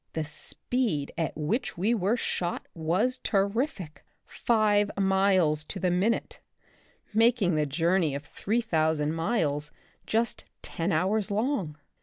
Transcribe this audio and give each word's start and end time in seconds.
The 0.13 0.23
speed 0.23 1.11
at 1.15 1.37
which 1.37 1.77
we 1.77 1.93
were 1.93 2.17
shot 2.17 2.65
was 2.73 3.19
terriffic— 3.19 4.01
five 4.25 4.89
miles 4.97 5.63
to 5.65 5.79
the 5.79 5.91
minute— 5.91 6.39
making 7.13 7.53
the 7.53 7.67
journey 7.67 8.15
of 8.15 8.25
three 8.25 8.61
thousand 8.61 9.13
miles 9.13 9.69
j 10.07 10.17
ust 10.17 10.45
ten 10.63 10.91
hours 10.91 11.29
long. 11.29 11.77